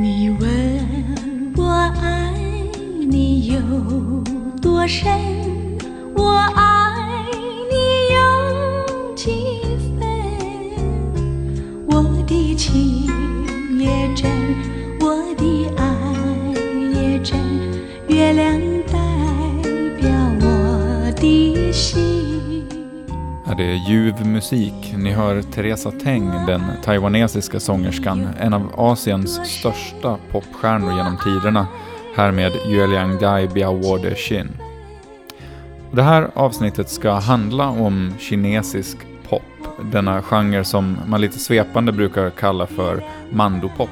[0.00, 1.64] 你问我
[2.00, 2.32] 爱
[3.10, 3.60] 你有
[4.62, 5.10] 多深，
[6.14, 7.24] 我爱
[7.68, 7.74] 你
[8.14, 9.60] 有几
[9.98, 10.06] 分？
[11.88, 12.97] 我的情
[23.58, 24.94] det är ljuv musik.
[24.96, 31.66] Ni hör Teresa Teng, den taiwanesiska sångerskan, en av Asiens största popstjärnor genom tiderna,
[32.16, 34.48] här med Yueliang Dai Biao de Xin.
[35.92, 38.96] Det här avsnittet ska handla om kinesisk
[39.28, 39.42] pop,
[39.92, 43.90] denna genre som man lite svepande brukar kalla för mandopop.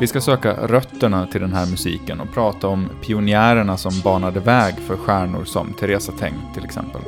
[0.00, 4.74] Vi ska söka rötterna till den här musiken och prata om pionjärerna som banade väg
[4.74, 7.00] för stjärnor som Teresa Teng till exempel.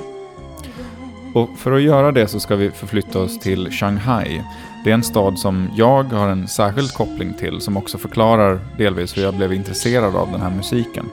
[1.34, 4.42] Och för att göra det så ska vi förflytta oss till Shanghai.
[4.84, 9.16] Det är en stad som jag har en särskild koppling till som också förklarar delvis
[9.16, 11.06] hur jag blev intresserad av den här musiken.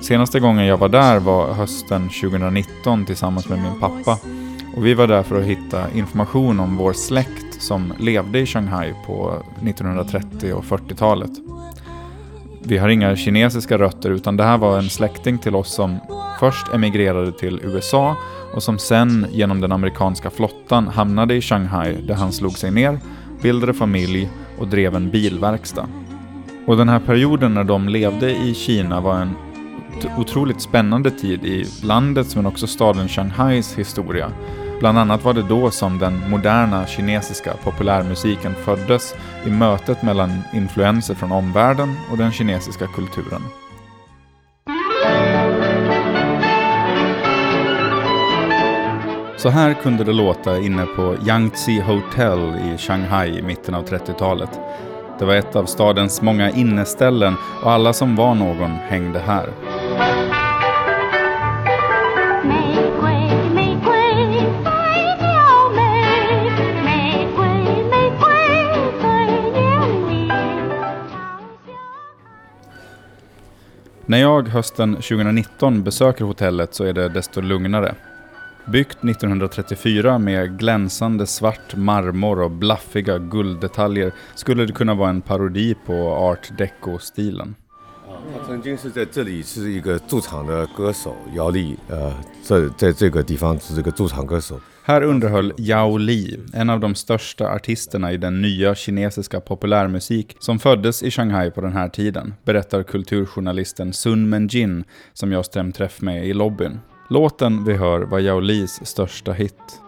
[0.00, 4.18] Senaste gången jag var där var hösten 2019 tillsammans med min pappa.
[4.76, 8.94] Och vi var där för att hitta information om vår släkt som levde i Shanghai
[9.06, 11.30] på 1930 och 40-talet.
[12.64, 15.98] Vi har inga kinesiska rötter utan det här var en släkting till oss som
[16.40, 18.16] först emigrerade till USA
[18.54, 22.98] och som sen genom den amerikanska flottan hamnade i Shanghai där han slog sig ner,
[23.42, 25.88] bildade familj och drev en bilverkstad.
[26.66, 29.34] Och den här perioden när de levde i Kina var en
[30.18, 34.32] otroligt spännande tid i landets men också staden Shanghais historia.
[34.80, 39.14] Bland annat var det då som den moderna kinesiska populärmusiken föddes
[39.46, 43.42] i mötet mellan influenser från omvärlden och den kinesiska kulturen.
[49.42, 54.60] Så här kunde det låta inne på Yangtze Hotel i Shanghai i mitten av 30-talet.
[55.18, 59.48] Det var ett av stadens många inneställen och alla som var någon hängde här.
[74.06, 77.94] När jag hösten 2019 besöker hotellet så är det desto lugnare.
[78.65, 85.75] Byggt 1934 med glänsande svart marmor och blaffiga gulddetaljer skulle det kunna vara en parodi
[85.85, 87.55] på art deco-stilen.
[88.33, 92.13] 他曾经是在这里是一个驻场的歌手姚丽，呃，
[92.43, 94.59] 这在这个地方是这个驻场歌手。
[94.85, 100.59] Här underhöll Yao Li, en av de största artisterna i den nya kinesiska populärmusik som
[100.59, 104.83] föddes i Shanghai på den här tiden, berättar kulturjournalisten Sun Menjin
[105.13, 106.79] som jag stämt träff med i lobbyn.
[107.12, 109.80] Låten vi hör var Yao Lis största hit.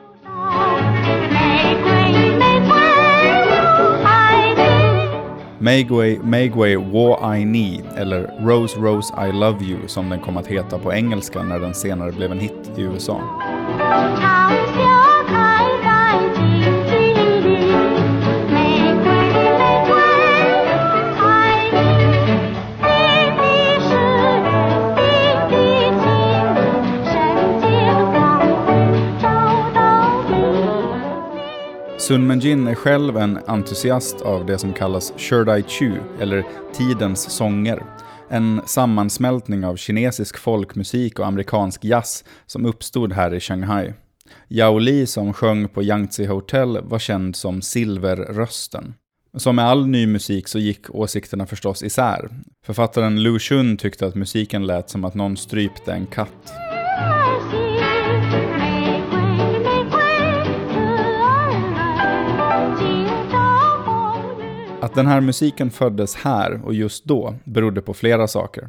[5.58, 10.46] “Megway, megway, War I Need, eller Rose Rose I Love You som den kom att
[10.46, 13.20] heta på engelska när den senare blev en hit i USA.
[32.04, 37.82] Sun Menjin är själv en entusiast av det som kallas Shurdai Chu, eller tidens sånger.
[38.28, 43.92] En sammansmältning av kinesisk folkmusik och amerikansk jazz som uppstod här i Shanghai.
[44.48, 48.94] Yao Li som sjöng på Yangtze Hotel var känd som Silverrösten.
[49.36, 52.30] Som med all ny musik så gick åsikterna förstås isär.
[52.66, 56.63] Författaren Lu Xun tyckte att musiken lät som att någon strypte en katt.
[64.94, 68.68] Att den här musiken föddes här och just då berodde på flera saker.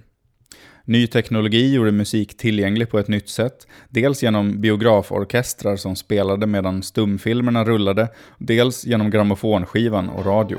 [0.86, 6.84] Ny teknologi gjorde musik tillgänglig på ett nytt sätt, dels genom biograforkestrar som spelade medan
[6.84, 10.58] stumfilmerna rullade, dels genom grammofonskivan och radio.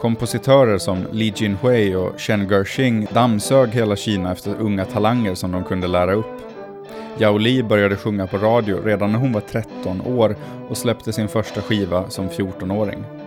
[0.00, 5.64] Kompositörer som Li Jinhui och Chen Gershing dammsög hela Kina efter unga talanger som de
[5.64, 6.40] kunde lära upp.
[7.18, 10.36] Yao Li började sjunga på radio redan när hon var 13 år
[10.68, 13.19] och släppte sin första skiva som 14-åring.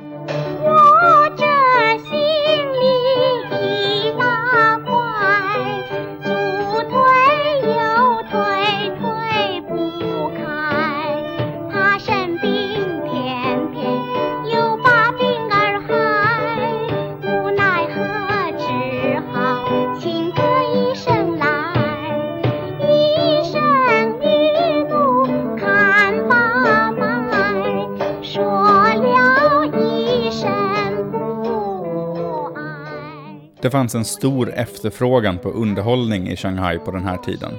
[33.63, 37.51] Det fanns en stor efterfrågan på underhållning i Shanghai på den här tiden.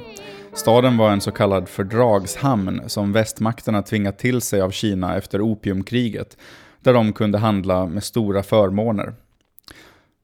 [0.52, 6.36] Staden var en så kallad fördragshamn som västmakterna tvingat till sig av Kina efter opiumkriget,
[6.80, 9.14] där de kunde handla med stora förmåner.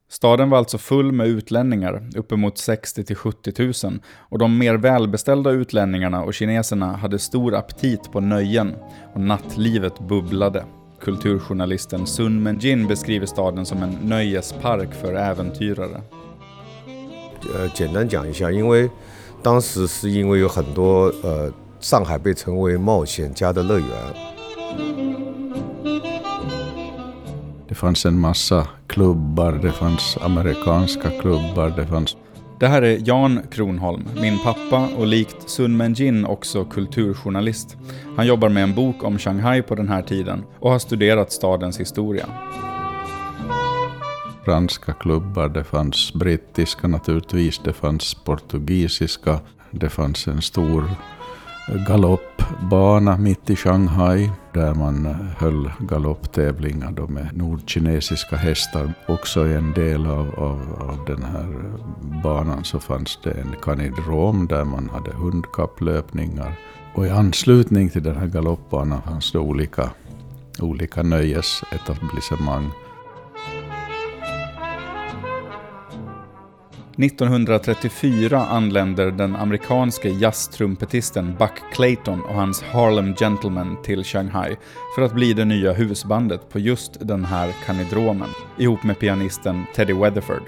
[0.08, 5.50] Staden var alltså full med utlänningar, uppemot 60 till 70 000, och de mer välbeställda
[5.50, 8.74] utlänningarna och kineserna hade stor aptit på nöjen,
[9.14, 10.64] och nattlivet bubblade.
[11.01, 16.01] Kulturjournalisten Sun Menjin beskriver staden som en nöjespark för äventyrare.
[17.53, 18.89] 呃，简单讲一下，因为
[19.43, 23.87] 当时是因为有很多呃，上海被称为冒险家的乐园，
[27.67, 32.15] Det fanns en massa klubbar, det fanns amerikanska klubbar, det fanns
[32.60, 37.76] det här är Jan Kronholm, min pappa och likt Sun Menjin också kulturjournalist.
[38.16, 41.80] Han jobbar med en bok om Shanghai på den här tiden och har studerat stadens
[41.80, 42.26] historia.
[44.44, 49.40] franska klubbar, det fanns brittiska naturligtvis, det fanns portugisiska,
[49.70, 50.90] det fanns en stor
[51.88, 55.06] galoppbana mitt i Shanghai där man
[55.38, 58.92] höll galopptävlingar då med nordkinesiska hästar.
[59.08, 61.72] Också i en del av, av, av den här
[62.22, 66.54] banan så fanns det en kanidrom där man hade hundkapplöpningar.
[66.94, 69.90] Och i anslutning till den här galoppbanan fanns det olika,
[70.60, 72.70] olika nöjesetablissemang.
[77.02, 84.56] 1934 anländer den amerikanske jazztrumpetisten Buck Clayton och hans Harlem Gentlemen till Shanghai
[84.94, 89.92] för att bli det nya husbandet på just den här kanidromen, ihop med pianisten Teddy
[89.92, 90.42] Weatherford.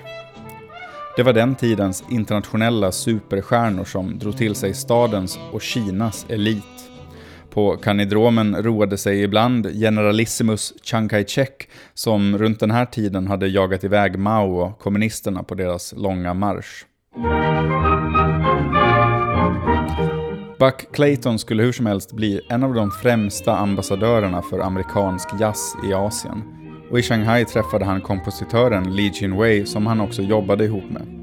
[1.16, 6.91] Det var den tidens internationella superstjärnor som drog till sig stadens och Kinas elit.
[7.52, 13.84] På kanidromen roade sig ibland generalissimus Chiang Kai-shek som runt den här tiden hade jagat
[13.84, 16.84] iväg Mao och kommunisterna på deras långa marsch.
[20.58, 25.74] Buck Clayton skulle hur som helst bli en av de främsta ambassadörerna för amerikansk jazz
[25.90, 26.42] i Asien.
[26.90, 31.21] Och i Shanghai träffade han kompositören Li Jinwei som han också jobbade ihop med.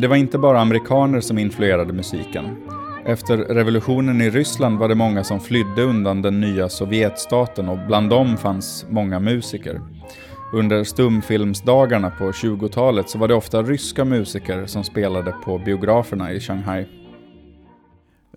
[0.00, 2.44] Men det var inte bara amerikaner som influerade musiken.
[3.04, 8.10] Efter revolutionen i Ryssland var det många som flydde undan den nya Sovjetstaten och bland
[8.10, 9.80] dem fanns många musiker.
[10.52, 16.40] Under stumfilmsdagarna på 20-talet så var det ofta ryska musiker som spelade på biograferna i
[16.40, 16.86] Shanghai.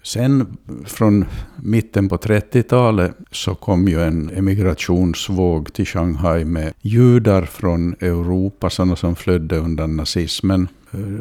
[0.04, 1.25] Sen från
[1.56, 8.95] mitten på 30-talet så kom ju en emigrationsvåg till Shanghai med judar från Europa, sådana
[8.95, 10.68] som flydde undan nazismen.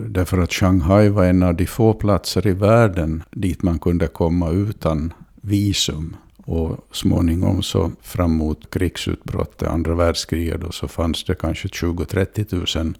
[0.08, 4.50] Därför att Shanghai var en av de få platser i världen dit man kunde komma
[4.50, 6.16] utan visum.
[6.44, 12.94] Och småningom så fram mot krigsutbrottet, andra världskriget, då, så fanns det kanske 20-30 000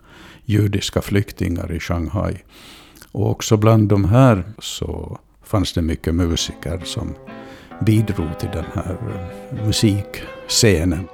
[0.44, 2.34] judiska flyktingar i Shanghai.
[3.12, 7.14] Och också bland de här så fanns det mycket musiker som
[7.80, 8.96] bidrog till den här
[9.64, 11.08] musikscenen.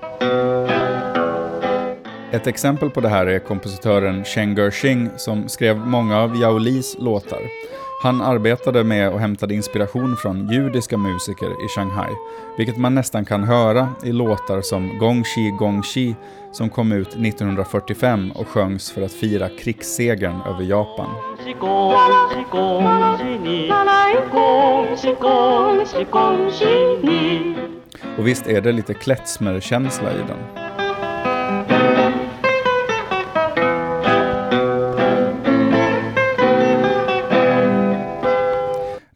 [2.32, 6.96] Ett exempel på det här är kompositören Chen Gershing som skrev många av Yao Lis
[6.98, 7.40] låtar.
[8.02, 12.12] Han arbetade med och hämtade inspiration från judiska musiker i Shanghai,
[12.56, 16.14] vilket man nästan kan höra i låtar som Gongxi Gongxi
[16.52, 21.10] som kom ut 1945 och sjöngs för att fira krigssegern över Japan.
[28.18, 30.57] Och visst är det lite klezmer-känsla i den.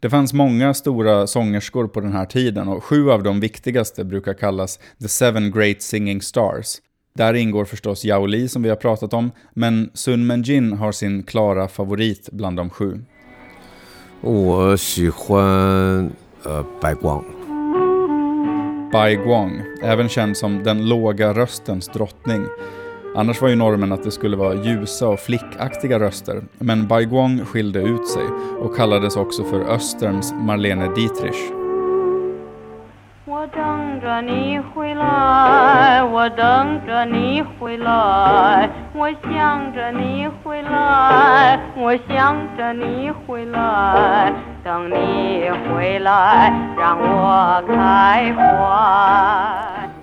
[0.02, 4.34] Det fanns många stora sångerskor på den här tiden och sju av de viktigaste brukar
[4.34, 6.76] kallas The Seven Great Singing Stars.
[7.14, 11.22] Där ingår förstås Yao Li som vi har pratat om, men Sun Menjin har sin
[11.22, 12.98] klara favorit bland de sju.
[14.20, 16.10] 我喜欢
[16.42, 17.24] 呃白光。
[18.92, 22.46] Bai Guang, även känd som den låga röstens drottning.
[23.15, 27.45] Annars var ju normen att det skulle vara ljusa och flickaktiga röster, men Bai Guang
[27.45, 28.25] skilde ut sig
[28.59, 31.51] och kallades också för Österns Marlene Dietrich.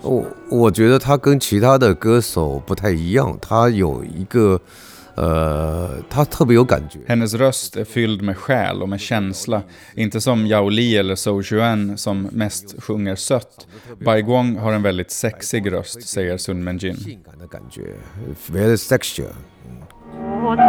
[0.02, 4.60] 我我觉得他跟其他的歌手不太一样，他有一个，
[5.16, 7.00] 呃，他特别有感觉。
[7.08, 9.62] Hennes röst är fylld med själ och med känsla.
[9.94, 13.66] Inte som Yao Li eller So Xuan som mest sjunger sött.
[14.04, 16.96] Bai Guang har en väldigt sexig röst, säger Sun Menjin.
[16.96, 17.94] 性感的感觉，
[18.52, 19.32] very sexual。
[20.42, 20.62] 不在，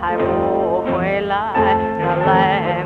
[0.00, 0.22] 还不
[0.82, 1.34] 回来，
[1.98, 2.30] 热泪
[2.84, 2.85] 满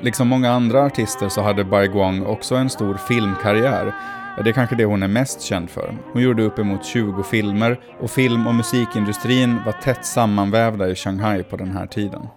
[0.00, 3.92] Liksom många andra artister så hade Bai Guang också en stor filmkarriär.
[4.36, 5.94] Ja, Det är kanske det hon är mest känd för.
[6.12, 11.56] Hon gjorde uppemot 20 filmer och film och musikindustrin var tätt sammanvävda i Shanghai på
[11.56, 12.28] den här tiden.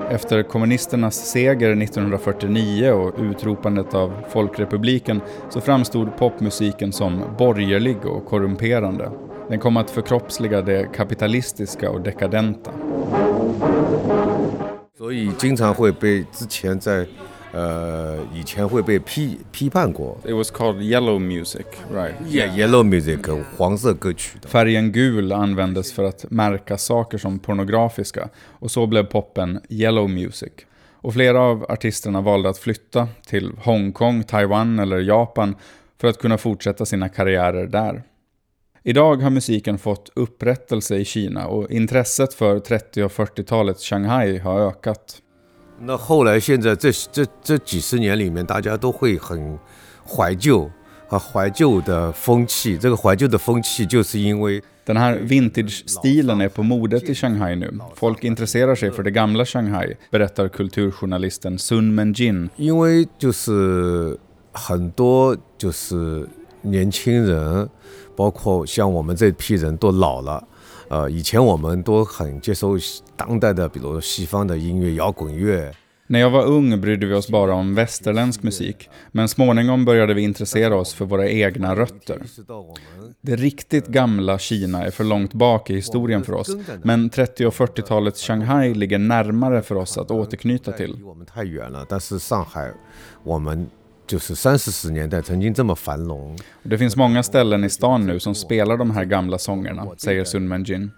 [0.10, 9.12] Efter kommunisternas seger 1949 och utropandet av Folkrepubliken så framstod popmusiken som borgerlig och korrumperande.
[9.50, 12.72] Den kom att förkroppsliga det kapitalistiska och dekadenta.
[14.98, 17.06] 所以经常会被之前在
[17.54, 20.18] 呃以前会被批批判过。
[20.26, 22.14] It was called yellow music, right?
[22.30, 23.20] Yeah, yellow music
[23.58, 24.50] 黄色歌曲的。
[24.50, 30.52] Färgen gul användes för att märka saker som pornografiska och så blev poppen yellow music.
[31.02, 35.56] Och flera av artisterna valde att flytta till Hongkong, Taiwan eller Japan
[36.02, 38.04] för att kunna fortsätta sina karriärer där.
[38.84, 44.60] Idag har musiken fått upprättelse i Kina och intresset för 30 och 40-talets Shanghai har
[44.60, 45.22] ökat.
[45.85, 49.59] 那后来现在这这这几十年里面，大家都会很
[50.07, 50.71] 怀旧
[51.09, 52.79] 啊，怀旧的风气。
[52.79, 57.69] 这个怀旧的风气，就是因为 Den här vintage-stilen är på modet i Shanghai nu.
[57.97, 64.17] Folk intresserar sig för det gamla Shanghai, berättar kulturjournalisten Sun Menjin 因为就是
[64.53, 66.29] 很多就是
[66.63, 67.69] 年轻人，
[68.15, 70.45] 包括像我们这批人都老了。
[70.92, 72.78] 呃，以前我们都很接受
[73.16, 75.72] 当代的，比如说西方的音乐、摇滚乐。
[76.10, 80.22] När jag var ung brydde vi oss bara om västerländsk musik, men småningom började vi
[80.22, 82.22] intressera oss för våra egna rötter.
[82.36, 87.46] 知道我们 Det riktigt gamla Kina är för långt bak i historien för oss, men 30
[87.46, 90.96] och 40-talets Shanghai ligger närmare för oss att återknyta till.
[94.07, 96.37] 就是三四十年代曾经这么繁荣。
[96.69, 100.91] Det finns många ställen i stan nu som spelar de här gamla sångerna, säger Sun Menjin.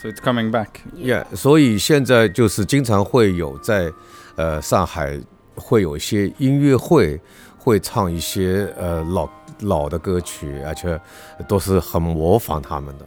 [0.00, 0.80] So it's coming back.
[0.96, 3.90] Yeah，所以现在就是经常会有在
[4.36, 5.18] 呃上海
[5.56, 7.20] 会有一些音乐会，
[7.58, 9.28] 会唱一些呃老
[9.60, 11.00] 老的歌曲，而且
[11.48, 13.04] 都是很模仿他们的。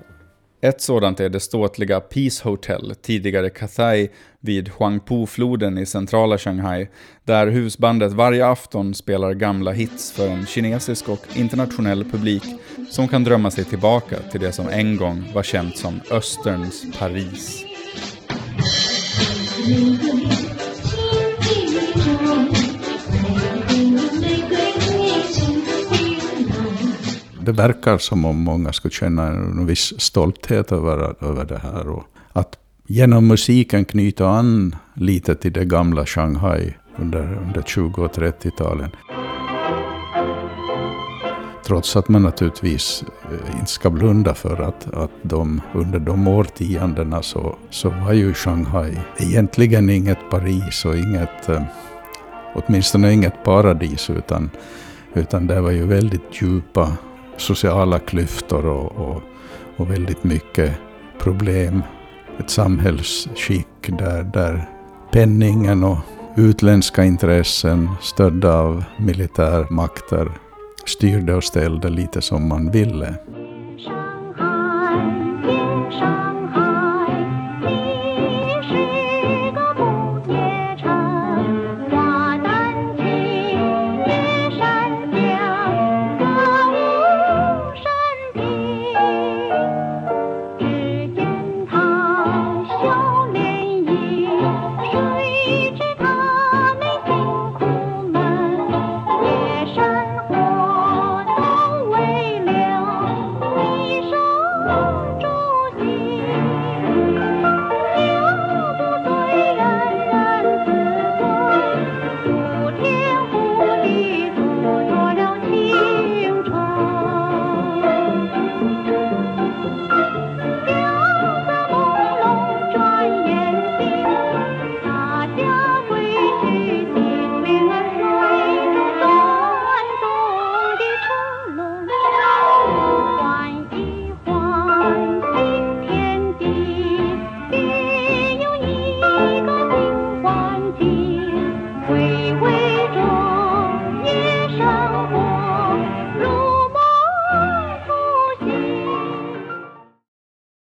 [0.63, 6.87] Ett sådant är det ståtliga Peace Hotel, tidigare Cathay, vid Huangpu-floden i centrala Shanghai,
[7.23, 12.43] där husbandet varje afton spelar gamla hits för en kinesisk och internationell publik
[12.89, 17.65] som kan drömma sig tillbaka till det som en gång var känt som Österns Paris.
[27.45, 31.89] Det verkar som om många skulle känna en viss stolthet över, över det här.
[31.89, 32.57] Och att
[32.87, 38.89] genom musiken knyta an lite till det gamla Shanghai under, under 20 och 30-talen.
[41.65, 47.21] Trots att man naturligtvis eh, inte ska blunda för att, att de, under de årtiondena
[47.21, 51.63] så, så var ju Shanghai egentligen inget Paris och inget, eh,
[52.55, 54.49] åtminstone inget paradis, utan,
[55.13, 56.97] utan det var ju väldigt djupa
[57.37, 59.21] sociala klyftor och, och,
[59.77, 60.73] och väldigt mycket
[61.19, 61.83] problem.
[62.39, 64.69] Ett samhällsskick där, där
[65.11, 65.97] penningen och
[66.37, 70.31] utländska intressen stödda av militärmakter
[70.85, 73.15] styrde och ställde lite som man ville.